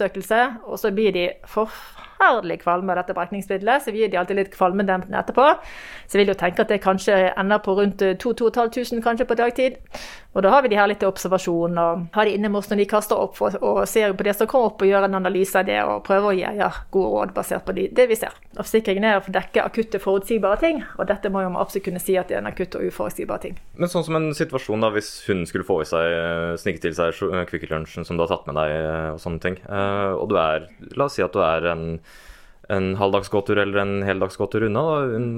og 0.66 0.80
så 0.80 0.92
blir 0.92 1.12
de 1.12 1.30
forferdelig 1.48 2.60
kvalme 2.62 2.92
av 2.92 3.02
dette 3.02 3.16
brekningsmiddelet, 3.18 3.84
så 3.84 3.92
gir 3.92 4.12
de 4.12 4.18
alltid 4.18 4.36
litt 4.36 4.54
kvalmedempende 4.56 5.20
etterpå. 5.20 5.48
Så 6.08 6.18
vil 6.18 6.28
jo 6.32 6.38
tenke 6.38 6.62
at 6.62 6.70
det 6.70 6.82
kanskje 6.84 7.34
ender 7.38 7.58
på 7.58 7.76
rundt 7.78 8.04
2500 8.20 9.02
kanskje 9.02 9.26
på 9.26 9.40
dagtid. 9.40 9.80
Og 10.32 10.44
da 10.46 10.52
har 10.54 10.64
vi 10.64 10.70
de 10.72 10.78
her 10.80 10.88
litt 10.88 11.02
til 11.04 11.10
observasjon 11.12 11.80
og 11.82 12.04
har 12.16 12.28
de 12.28 12.38
inne 12.38 12.48
med 12.52 12.62
oss 12.62 12.70
når 12.72 12.80
de 12.80 12.88
kaster 12.88 13.20
opp 13.20 13.40
og, 13.44 13.58
og 13.60 13.82
ser 13.90 14.14
på 14.16 14.24
det 14.24 14.36
som 14.38 14.48
kommer 14.48 14.70
opp 14.70 14.84
og 14.84 14.88
gjør 14.88 15.08
en 15.08 15.18
analyse 15.20 15.60
av 15.60 15.68
det 15.68 15.80
og 15.84 16.06
prøver 16.08 16.30
å 16.30 16.38
gi 16.38 16.46
ja, 16.62 16.70
gode 16.94 17.10
råd 17.12 17.34
basert 17.36 17.66
på 17.68 17.76
de, 17.76 17.90
det 17.92 18.08
vi 18.08 18.18
ser. 18.20 18.38
Og 18.56 18.62
Forsikringen 18.62 19.08
er 19.08 19.20
å 19.20 19.34
dekke 19.36 19.66
akutte, 19.66 20.00
forutsigbare 20.00 20.62
ting, 20.64 20.82
og 20.96 21.10
dette 21.12 21.32
må 21.34 21.44
jo 21.44 21.52
man 21.52 21.60
absolutt 21.64 21.90
kunne 21.90 22.04
si 22.04 22.16
at 22.20 22.32
det 22.32 22.40
er 22.40 22.46
en 22.46 22.52
akutt 22.52 22.80
og 22.80 22.88
uforutsigbar 22.88 23.44
ting. 23.44 23.60
Men 23.76 23.92
sånn 23.92 24.08
som 24.08 24.16
en 24.20 24.32
situasjon 24.38 24.88
da, 24.88 24.94
hvis 24.96 25.12
hun 25.28 25.44
skulle 25.50 25.68
få 25.68 25.82
i 25.84 25.90
seg, 25.90 26.16
snike 26.64 26.86
til 26.86 26.96
seg 26.96 27.20
Kvikk 27.52 27.68
Lunsjen 27.74 28.08
som 28.08 28.16
du 28.16 28.24
har 28.24 28.32
tatt 28.32 28.48
med 28.48 28.60
deg 28.62 28.76
eh, 28.78 29.08
og 29.18 29.20
sånne 29.24 29.44
ting, 29.44 29.60
eh, 29.68 30.12
og 30.16 30.32
du 30.32 30.38
er, 30.40 30.70
la 30.96 31.10
oss 31.10 31.20
si 31.20 31.26
at 31.26 31.36
du 31.36 31.44
er 31.44 31.74
en 31.74 31.88
en 32.72 32.96
halvdagsgåtur 33.00 33.60
eller 33.62 33.82
en 33.82 33.94
heldagsgåtur 34.06 34.66
unna 34.68 34.84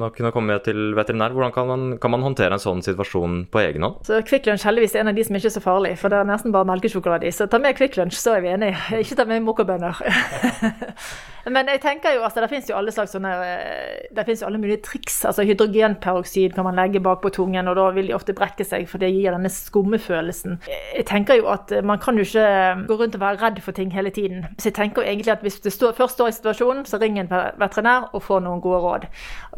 og 0.08 0.16
kunne 0.16 0.32
komme 0.36 0.58
til 0.66 0.94
veterinær. 0.98 1.34
Hvordan 1.36 1.54
kan 1.56 1.70
man, 1.70 1.86
kan 2.02 2.14
man, 2.14 2.24
håndtere 2.24 2.56
en 2.56 2.62
sånn 2.62 2.84
situasjon 2.86 3.44
på 3.52 3.64
egen 3.64 3.86
hånd? 3.86 4.00
Så 4.08 4.22
Kvikk 4.28 4.48
Lunsj 4.50 4.68
heldigvis 4.70 4.96
er 4.96 5.04
en 5.04 5.12
av 5.12 5.18
de 5.18 5.26
som 5.26 5.38
ikke 5.38 5.50
er 5.50 5.56
så 5.58 5.64
farlig, 5.64 5.94
for 6.02 6.14
det 6.14 6.22
er 6.22 6.30
nesten 6.30 6.54
bare 6.56 6.70
melkesjokolade 6.70 7.28
i. 7.28 7.34
Så 7.36 7.50
ta 7.52 7.60
med 7.62 7.78
Kvikk 7.78 7.98
Lunsj, 8.00 8.20
så 8.22 8.38
er 8.38 8.46
vi 8.46 8.54
enige. 8.54 8.80
Ikke 9.04 9.18
ta 9.20 9.28
med 9.30 9.44
mokkabønner. 9.46 10.02
Men 11.54 11.68
jeg 11.68 11.82
tenker 11.84 12.14
jo, 12.16 12.22
altså, 12.24 12.40
det 12.40 12.48
finnes 12.54 12.70
jo 12.72 12.78
alle 12.80 12.92
slags 12.96 13.12
sånne 13.18 13.32
eh, 13.44 14.06
Det 14.16 14.24
finnes 14.24 14.40
jo 14.40 14.48
alle 14.48 14.62
mulige 14.62 14.80
triks. 14.86 15.18
altså 15.28 15.44
Hydrogenperoksid 15.44 16.54
kan 16.56 16.64
man 16.64 16.78
legge 16.80 17.02
bak 17.04 17.20
på 17.24 17.34
tungen, 17.36 17.68
og 17.68 17.76
da 17.76 17.90
vil 17.96 18.08
de 18.08 18.16
ofte 18.16 18.36
brekke 18.38 18.64
seg, 18.68 18.86
for 18.88 19.04
det 19.04 19.12
gir 19.12 19.36
denne 19.36 19.52
skummefølelsen. 19.52 20.62
Jeg 20.70 21.08
tenker 21.10 21.42
jo 21.42 21.50
at 21.52 21.74
man 21.84 22.00
kan 22.00 22.16
jo 22.16 22.24
ikke 22.24 22.88
gå 22.88 23.00
rundt 23.02 23.18
og 23.20 23.26
være 23.26 23.42
redd 23.42 23.60
for 23.66 23.76
ting 23.76 23.92
hele 23.92 24.14
tiden. 24.14 24.46
Så 24.56 24.70
jeg 24.70 24.78
tenker 24.80 25.04
jo 25.04 25.10
egentlig 25.10 25.36
at 25.36 25.44
hvis 25.44 25.60
du 25.64 25.70
står, 25.74 25.98
først 26.00 26.16
står 26.16 26.32
i 26.32 26.38
situasjonen, 26.38 26.86
så 26.88 27.02
ring 27.02 27.20
en 27.24 27.32
veterinær 27.62 28.10
og 28.14 28.24
få 28.24 28.40
noen 28.44 28.62
gode 28.64 28.84
råd. 28.86 29.10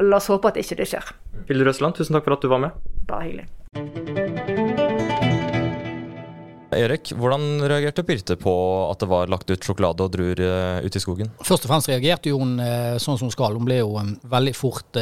La 0.06 0.20
oss 0.20 0.30
håpe 0.32 0.52
at 0.52 0.60
ikke 0.62 0.80
det 0.80 0.90
skjer. 0.92 1.14
Hilde 1.50 1.68
Røsland, 1.68 1.98
tusen 1.98 2.16
takk 2.16 2.28
for 2.28 2.38
at 2.38 2.44
du 2.44 2.52
var 2.52 2.62
med. 2.66 2.82
Bare 3.10 3.28
hyggelig. 3.28 4.45
Erik, 6.76 7.12
hvordan 7.16 7.62
reagerte 7.64 8.04
Birte 8.06 8.36
på 8.40 8.54
at 8.90 9.02
det 9.02 9.08
var 9.10 9.30
lagt 9.32 9.50
ut 9.50 9.64
sjokolade 9.64 10.04
og 10.04 10.12
druer 10.14 10.42
uh, 10.42 10.84
ute 10.84 11.00
i 11.00 11.02
skogen? 11.02 11.30
Først 11.40 11.66
og 11.66 11.72
fremst 11.72 11.90
reagerte 11.90 12.32
hun 12.34 12.56
uh, 12.60 12.96
sånn 13.02 13.18
som 13.18 13.28
hun 13.28 13.34
skal. 13.34 13.56
Hun 13.56 13.66
ble 13.68 13.80
jo 13.80 13.94
um, 13.96 14.14
veldig 14.26 14.54
fort 14.56 15.00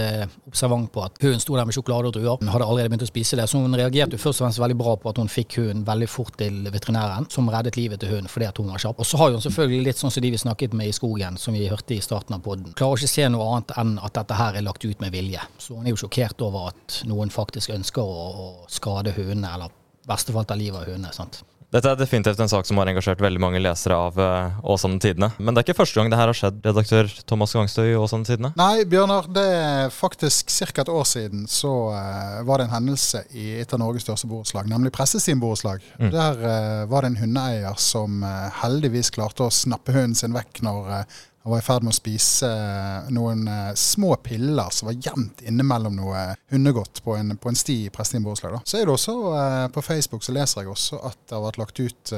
observant 0.48 0.90
på 0.94 1.02
at 1.04 1.18
hunden 1.22 1.42
sto 1.42 1.56
der 1.56 1.66
med 1.68 1.76
sjokolade 1.76 2.10
og 2.10 2.16
druer. 2.16 2.38
Hun 2.40 2.52
hadde 2.52 2.66
allerede 2.66 2.92
begynt 2.92 3.06
å 3.06 3.10
spise 3.10 3.38
det, 3.38 3.46
så 3.50 3.60
hun 3.60 3.76
reagerte 3.78 4.20
først 4.20 4.40
og 4.40 4.46
fremst 4.46 4.62
veldig 4.62 4.78
bra 4.80 4.96
på 5.00 5.10
at 5.10 5.20
hun 5.20 5.30
fikk 5.30 5.58
hunden 5.60 5.84
veldig 5.86 6.08
fort 6.10 6.36
til 6.40 6.62
veterinæren, 6.74 7.28
som 7.32 7.50
reddet 7.52 7.78
livet 7.78 8.02
til 8.02 8.14
hunden 8.14 8.30
fordi 8.30 8.48
at 8.48 8.58
hun 8.60 8.72
var 8.72 8.82
kjapp. 8.82 9.02
Og 9.02 9.08
så 9.08 9.20
har 9.20 9.34
hun 9.34 9.44
selvfølgelig 9.44 9.88
litt 9.88 10.00
sånn 10.00 10.14
som 10.14 10.24
de 10.24 10.32
vi 10.34 10.40
snakket 10.40 10.76
med 10.76 10.90
i 10.90 10.96
skogen, 10.96 11.38
som 11.40 11.56
vi 11.56 11.68
hørte 11.70 11.96
i 11.96 12.02
starten 12.04 12.36
av 12.36 12.42
poden. 12.44 12.74
Klarer 12.78 13.02
ikke 13.02 13.14
se 13.14 13.28
noe 13.30 13.46
annet 13.52 13.74
enn 13.80 13.96
at 14.02 14.16
dette 14.18 14.38
her 14.38 14.58
er 14.58 14.66
lagt 14.66 14.84
ut 14.84 15.02
med 15.02 15.14
vilje. 15.14 15.42
Så 15.58 15.78
hun 15.78 15.86
er 15.86 15.94
jo 15.94 16.02
sjokkert 16.04 16.42
over 16.44 16.70
at 16.72 17.00
noen 17.08 17.32
faktisk 17.34 17.74
ønsker 17.74 18.02
å, 18.02 18.50
skade 18.70 19.12
hundene, 19.16 19.50
eller 19.56 19.72
i 20.04 20.08
verste 20.08 20.34
fall 20.34 20.46
ta 20.48 20.56
livet 20.58 20.82
av 20.82 20.88
hundene. 20.90 21.12
Dette 21.74 21.90
er 21.90 21.98
definitivt 21.98 22.38
en 22.38 22.50
sak 22.50 22.68
som 22.68 22.78
har 22.78 22.86
engasjert 22.86 23.22
veldig 23.22 23.40
mange 23.42 23.58
lesere 23.58 23.96
av 23.98 24.18
uh, 24.20 24.60
Åsane 24.70 25.00
Tidene. 25.02 25.32
Men 25.40 25.56
det 25.56 25.60
er 25.60 25.66
ikke 25.66 25.80
første 25.80 25.98
gang 25.98 26.12
det 26.12 26.20
her 26.20 26.30
har 26.30 26.38
skjedd, 26.38 26.60
redaktør 26.62 27.10
Thomas 27.26 27.54
Gangstø 27.56 27.82
i 27.88 27.96
Åsane 27.98 28.28
Tidene? 28.28 28.52
Nei, 28.60 28.84
Bjørnar. 28.86 29.26
Det 29.34 29.44
er 29.56 29.90
faktisk 29.90 30.54
ca. 30.54 30.84
et 30.84 30.92
år 30.94 31.08
siden 31.10 31.48
så 31.50 31.72
uh, 31.90 32.38
var 32.46 32.62
det 32.62 32.68
en 32.68 32.76
hendelse 32.76 33.24
i 33.34 33.56
et 33.64 33.74
av 33.74 33.82
Norges 33.82 34.06
største 34.06 34.30
borettslag, 34.30 34.70
nemlig 34.70 34.94
Pressestien 34.94 35.42
borettslag. 35.42 35.82
Mm. 35.98 36.12
Der 36.14 36.40
uh, 36.46 36.86
var 36.92 37.02
det 37.02 37.10
en 37.10 37.20
hundeeier 37.24 37.82
som 37.82 38.22
heldigvis 38.62 39.10
klarte 39.14 39.48
å 39.48 39.52
snappe 39.52 39.96
hunden 39.96 40.14
sin 40.18 40.36
vekk 40.36 40.62
når 40.62 40.92
han 41.44 41.50
var 41.50 41.58
i 41.58 41.62
ferd 41.62 41.84
med 41.84 41.92
å 41.92 41.96
spise 41.96 42.48
eh, 42.48 43.08
noen 43.12 43.42
uh, 43.44 43.74
små 43.76 44.14
piller 44.24 44.70
som 44.72 44.88
var 44.88 44.94
gjemt 44.96 45.42
innimellom 45.44 45.92
noe 45.98 46.22
hundegodt 46.48 47.02
på 47.04 47.18
en, 47.18 47.34
på 47.36 47.50
en 47.50 47.58
sti 47.60 47.74
i 47.84 47.90
Prestin 47.92 48.24
borettslag. 48.24 48.62
Så 48.64 48.78
er 48.78 48.88
det 48.88 48.94
også 48.94 49.16
uh, 49.28 49.66
på 49.74 49.82
Facebook 49.84 50.24
så 50.24 50.32
leser 50.32 50.62
jeg 50.62 50.72
også 50.72 51.02
at 51.04 51.18
det 51.28 51.36
har 51.36 51.44
vært 51.44 51.60
lagt 51.60 51.82
ut 51.84 52.14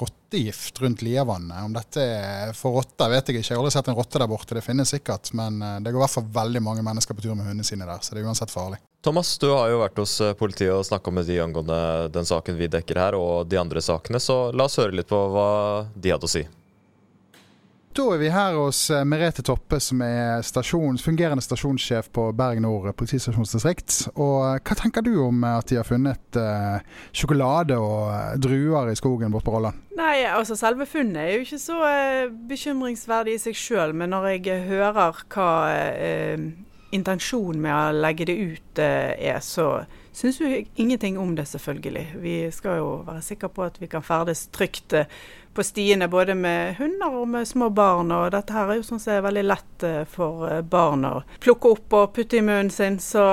rottegift 0.00 0.80
rundt 0.80 1.04
Liavannet. 1.04 1.66
Om 1.68 1.76
dette 1.76 2.00
er 2.16 2.56
for 2.56 2.78
rotter, 2.78 3.12
vet 3.12 3.28
jeg 3.28 3.42
ikke. 3.42 3.50
Jeg 3.50 3.58
har 3.58 3.60
aldri 3.60 3.76
sett 3.76 3.92
en 3.92 4.00
rotte 4.00 4.24
der 4.24 4.32
borte, 4.32 4.56
det 4.56 4.64
finnes 4.64 4.92
sikkert. 4.94 5.34
Men 5.36 5.60
det 5.60 5.92
går 5.92 6.00
i 6.00 6.04
hvert 6.06 6.16
fall 6.16 6.28
veldig 6.40 6.62
mange 6.64 6.84
mennesker 6.86 7.16
på 7.16 7.26
tur 7.26 7.36
med 7.36 7.50
hundene 7.50 7.66
sine 7.66 7.84
der, 7.84 8.00
så 8.00 8.16
det 8.16 8.22
er 8.22 8.30
uansett 8.30 8.52
farlig. 8.52 8.80
Thomas, 9.04 9.36
du 9.42 9.50
har 9.52 9.68
jo 9.68 9.82
vært 9.84 10.00
hos 10.00 10.18
politiet 10.40 10.72
og 10.72 10.86
snakka 10.88 11.12
med 11.12 11.28
de 11.28 11.42
angående 11.44 11.80
den 12.14 12.28
saken 12.28 12.56
vi 12.56 12.72
dekker 12.72 13.04
her, 13.04 13.20
og 13.20 13.50
de 13.52 13.60
andre 13.60 13.84
sakene, 13.84 14.22
så 14.22 14.46
la 14.56 14.68
oss 14.70 14.80
høre 14.80 14.96
litt 14.96 15.12
på 15.12 15.26
hva 15.34 15.50
de 15.92 16.16
hadde 16.16 16.28
å 16.30 16.38
si. 16.38 16.46
Da 17.96 18.04
er 18.12 18.18
vi 18.20 18.28
her 18.28 18.52
hos 18.58 18.90
eh, 18.92 19.06
Merete 19.08 19.40
Toppe, 19.40 19.78
som 19.80 20.02
er 20.04 20.42
stasjons, 20.44 21.00
fungerende 21.00 21.40
stasjonssjef 21.40 22.10
på 22.12 22.26
Bergen 22.36 22.66
Nord 22.66 22.90
politistasjonsdistrikt. 22.98 24.10
Og 24.20 24.42
eh, 24.44 24.58
hva 24.60 24.76
tenker 24.76 25.06
du 25.06 25.14
om 25.24 25.40
eh, 25.40 25.54
at 25.62 25.70
de 25.70 25.78
har 25.78 25.88
funnet 25.88 26.36
eh, 26.36 26.84
sjokolade 27.16 27.78
og 27.80 28.36
druer 28.44 28.90
i 28.92 28.98
skogen 29.00 29.32
borte 29.32 29.48
på 29.48 29.54
Rolland? 29.54 29.80
Nei, 29.96 30.26
altså 30.28 30.58
selve 30.60 30.84
funnet 30.90 31.22
er 31.22 31.32
jo 31.38 31.46
ikke 31.46 31.62
så 31.62 31.78
eh, 31.88 32.28
bekymringsverdig 32.50 33.38
i 33.38 33.42
seg 33.46 33.56
sjøl, 33.56 33.96
men 33.96 34.12
når 34.12 34.28
jeg 34.34 34.66
hører 34.68 35.24
hva 35.32 35.50
eh, 35.72 36.36
intensjonen 36.92 37.64
med 37.64 37.78
å 37.78 37.96
legge 37.96 38.28
det 38.28 38.36
ut 38.36 38.82
er, 38.84 39.40
så 39.40 39.70
syns 40.16 40.40
jo 40.40 40.64
ingenting 40.74 41.18
om 41.18 41.34
det, 41.36 41.46
selvfølgelig. 41.46 42.06
Vi 42.16 42.36
skal 42.52 42.80
jo 42.80 42.88
være 43.06 43.22
sikre 43.22 43.50
på 43.52 43.66
at 43.66 43.76
vi 43.80 43.88
kan 43.90 44.04
ferdes 44.04 44.46
trygt 44.54 44.96
eh, 44.96 45.10
på 45.54 45.64
stiene 45.64 46.08
både 46.08 46.34
med 46.34 46.76
hunder 46.80 47.20
og 47.20 47.28
med 47.28 47.48
små 47.48 47.68
barn. 47.70 48.12
Og 48.14 48.30
dette 48.32 48.56
her 48.56 48.72
er 48.72 48.80
jo 48.80 48.86
sånn 48.86 49.02
som 49.02 49.16
er 49.16 49.24
veldig 49.26 49.46
lett 49.46 49.86
eh, 49.86 50.02
for 50.08 50.48
eh, 50.48 50.62
barn 50.64 51.04
å 51.08 51.14
plukke 51.44 51.76
opp 51.76 51.96
og 52.00 52.12
putte 52.16 52.40
i 52.40 52.44
munnen 52.44 52.72
sin, 52.72 53.00
så 53.02 53.24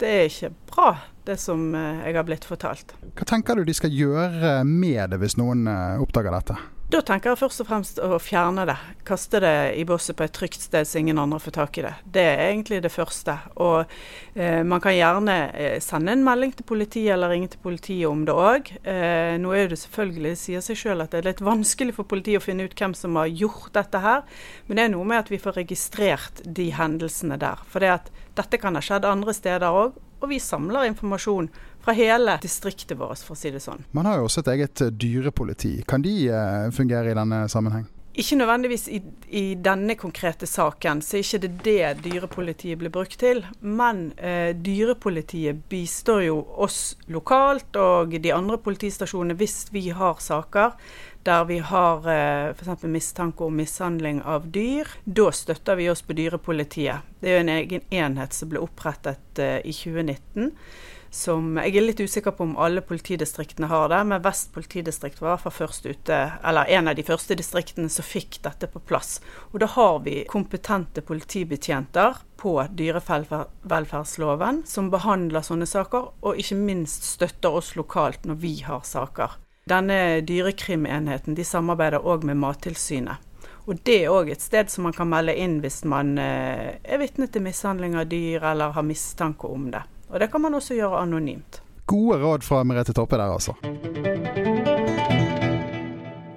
det 0.00 0.12
er 0.12 0.30
ikke 0.30 0.54
bra 0.72 0.92
det 1.22 1.36
som 1.38 1.68
jeg 1.76 2.16
har 2.16 2.24
blitt 2.26 2.48
fortalt. 2.48 2.96
Hva 3.14 3.26
tenker 3.28 3.54
du 3.54 3.68
de 3.68 3.74
skal 3.78 3.92
gjøre 3.94 4.62
med 4.66 5.12
det 5.12 5.20
hvis 5.22 5.36
noen 5.38 5.68
oppdager 6.02 6.34
dette? 6.34 6.56
Da 6.92 6.98
tenker 7.00 7.30
jeg 7.30 7.38
først 7.40 7.62
og 7.62 7.66
fremst 7.70 8.00
å 8.04 8.18
fjerne 8.20 8.66
det. 8.68 8.74
Kaste 9.08 9.38
det 9.40 9.52
i 9.80 9.84
bosset 9.88 10.16
på 10.18 10.26
et 10.26 10.34
trygt 10.36 10.60
sted 10.60 10.84
så 10.84 10.98
ingen 11.00 11.16
andre 11.22 11.38
får 11.40 11.54
tak 11.56 11.78
i 11.80 11.84
det. 11.86 11.92
Det 12.04 12.24
er 12.34 12.42
egentlig 12.50 12.82
det 12.84 12.90
første. 12.92 13.38
Og 13.64 13.88
eh, 14.36 14.60
man 14.60 14.82
kan 14.84 14.92
gjerne 14.92 15.36
eh, 15.56 15.78
sende 15.80 16.12
en 16.12 16.26
melding 16.26 16.52
til 16.58 16.68
politiet 16.68 17.14
eller 17.14 17.32
ringe 17.32 17.48
til 17.54 17.62
politiet 17.64 18.04
om 18.10 18.26
det 18.28 18.36
òg. 18.36 18.68
Eh, 18.84 19.38
nå 19.40 19.54
er 19.56 19.72
det 19.72 19.80
selvfølgelig, 19.80 20.34
sier 20.36 20.66
seg 20.68 20.82
selv 20.82 21.06
at 21.06 21.14
det 21.14 21.22
er 21.22 21.30
litt 21.30 21.42
vanskelig 21.48 21.96
for 21.96 22.10
politiet 22.12 22.42
å 22.42 22.44
finne 22.44 22.68
ut 22.68 22.76
hvem 22.76 22.92
som 22.98 23.16
har 23.22 23.32
gjort 23.32 23.72
dette 23.78 24.04
her. 24.04 24.28
Men 24.68 24.76
det 24.76 24.84
er 24.84 24.92
noe 24.98 25.08
med 25.08 25.22
at 25.22 25.32
vi 25.32 25.40
får 25.40 25.62
registrert 25.62 26.44
de 26.44 26.68
hendelsene 26.76 27.40
der. 27.40 27.64
For 27.72 27.80
dette 27.80 28.60
kan 28.60 28.76
ha 28.76 28.84
skjedd 28.84 29.08
andre 29.08 29.32
steder 29.40 29.80
òg. 29.80 29.96
Og 30.22 30.30
vi 30.30 30.38
samler 30.38 30.86
informasjon 30.86 31.48
fra 31.82 31.94
hele 31.96 32.38
distriktet 32.42 32.98
vårt, 32.98 33.22
for 33.26 33.36
å 33.36 33.40
si 33.40 33.50
det 33.54 33.62
sånn. 33.62 33.84
Man 33.96 34.08
har 34.08 34.20
jo 34.20 34.28
også 34.28 34.44
et 34.44 34.54
eget 34.56 34.84
eh, 34.84 34.94
dyrepoliti. 34.94 35.74
Kan 35.88 36.04
de 36.04 36.14
eh, 36.28 36.70
fungere 36.74 37.12
i 37.12 37.18
denne 37.18 37.44
sammenheng? 37.52 37.88
Ikke 38.12 38.36
nødvendigvis 38.36 38.90
i, 38.92 38.98
i, 39.32 39.42
denne 39.56 39.94
konkrete 39.96 40.44
saken, 40.46 41.00
så 41.00 41.16
er 41.16 41.22
ikke 41.24 41.38
det 41.40 41.52
det 41.64 42.02
dyrepolitiet 42.04 42.76
blir 42.82 42.92
brukt 42.92 43.16
til. 43.22 43.40
Men 43.64 44.10
eh, 44.20 44.52
dyrepolitiet 44.52 45.62
bistår 45.72 46.26
jo 46.26 46.42
oss 46.60 46.98
lokalt 47.08 47.78
og 47.80 48.12
de 48.12 48.34
andre 48.36 48.60
politistasjonene 48.60 49.38
hvis 49.40 49.64
vi 49.72 49.86
har 49.96 50.20
saker 50.20 50.76
der 51.24 51.44
vi 51.48 51.58
har 51.64 52.08
eh, 52.10 52.52
f.eks. 52.52 52.84
mistanke 52.84 53.48
om 53.48 53.56
mishandling 53.56 54.20
av 54.28 54.50
dyr. 54.52 54.92
Da 55.04 55.30
støtter 55.32 55.80
vi 55.80 55.88
oss 55.88 56.02
på 56.04 56.16
dyrepolitiet. 56.18 57.08
Det 57.20 57.30
er 57.30 57.38
jo 57.38 57.44
en 57.46 57.56
egen 57.56 57.92
enhet 57.94 58.36
som 58.36 58.52
ble 58.52 58.60
opprettet 58.60 59.40
eh, 59.40 59.60
i 59.64 59.72
2019 59.72 60.52
som 61.12 61.58
Jeg 61.60 61.76
er 61.76 61.84
litt 61.84 62.00
usikker 62.00 62.32
på 62.32 62.46
om 62.46 62.54
alle 62.56 62.80
politidistriktene 62.80 63.68
har 63.68 63.90
det, 63.92 63.98
men 64.08 64.22
Vest 64.24 64.48
politidistrikt 64.54 65.20
var 65.20 65.36
i 65.36 65.50
først 65.52 65.84
ute, 65.86 66.32
eller 66.42 66.70
en 66.72 66.88
av 66.88 66.96
de 66.96 67.04
første 67.04 67.36
distriktene 67.36 67.88
som 67.92 68.06
fikk 68.06 68.40
dette 68.46 68.66
på 68.72 68.80
plass. 68.80 69.20
Og 69.52 69.60
da 69.60 69.68
har 69.74 70.00
vi 70.06 70.24
kompetente 70.30 71.04
politibetjenter 71.04 72.16
på 72.40 72.56
dyrevelferdsloven 72.80 74.62
som 74.66 74.88
behandler 74.90 75.44
sånne 75.44 75.68
saker, 75.68 76.08
og 76.24 76.40
ikke 76.40 76.56
minst 76.56 77.04
støtter 77.04 77.60
oss 77.60 77.76
lokalt 77.76 78.24
når 78.24 78.40
vi 78.40 78.54
har 78.64 78.80
saker. 78.80 79.36
Denne 79.68 80.24
dyrekrimenheten 80.26 81.36
de 81.36 81.44
samarbeider 81.46 82.02
òg 82.02 82.24
med 82.26 82.40
Mattilsynet. 82.40 83.20
Og 83.70 83.78
det 83.86 84.00
er 84.02 84.10
òg 84.10 84.32
et 84.32 84.42
sted 84.42 84.72
som 84.72 84.88
man 84.88 84.96
kan 84.96 85.06
melde 85.12 85.36
inn 85.38 85.60
hvis 85.62 85.84
man 85.86 86.16
eh, 86.18 86.80
er 86.82 86.98
vitne 86.98 87.28
til 87.30 87.44
mishandling 87.44 87.94
av 88.00 88.08
dyr 88.10 88.42
eller 88.50 88.74
har 88.74 88.86
mistanke 88.86 89.46
om 89.46 89.68
det. 89.70 89.84
Og 90.12 90.20
det 90.20 90.28
kan 90.32 90.42
man 90.44 90.54
også 90.54 90.76
gjøre 90.76 91.00
anonymt. 91.00 91.62
Gode 91.88 92.18
råd 92.20 92.44
fra 92.44 92.62
Merete 92.64 92.92
Toppe 92.92 93.16
der, 93.16 93.32
altså. 93.32 93.56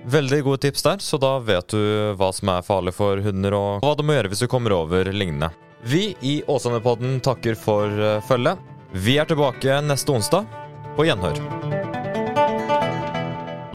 Veldig 0.05 0.41
gode 0.45 0.61
tips 0.63 0.83
der, 0.85 1.01
så 1.03 1.19
da 1.19 1.35
vet 1.43 1.73
du 1.73 1.81
hva 2.15 2.31
som 2.33 2.51
er 2.53 2.65
farlig 2.65 2.93
for 2.95 3.19
hunder, 3.25 3.55
og 3.57 3.83
hva 3.83 3.95
du 3.97 4.05
må 4.05 4.15
gjøre 4.15 4.31
hvis 4.31 4.45
du 4.45 4.49
kommer 4.51 4.75
over 4.77 5.11
lignende. 5.11 5.51
Vi 5.85 6.15
i 6.25 6.39
Åsane-podden 6.47 7.19
takker 7.25 7.57
for 7.59 7.91
eh, 7.91 8.21
følget. 8.25 8.61
Vi 8.95 9.19
er 9.21 9.27
tilbake 9.29 9.81
neste 9.85 10.15
onsdag. 10.15 10.47
På 10.95 11.03
gjenhør. 11.03 11.84